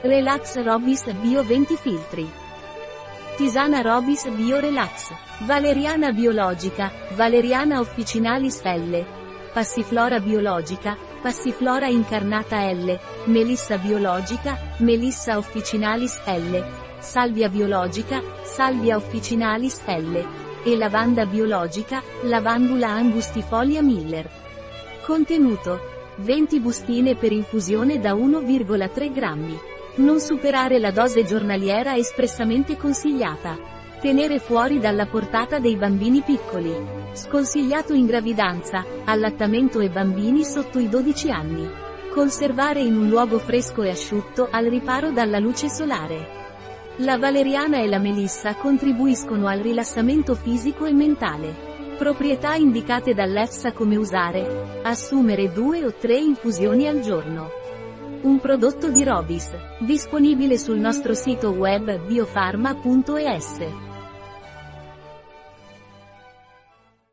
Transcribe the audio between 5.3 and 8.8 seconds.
Valeriana biologica, Valeriana officinalis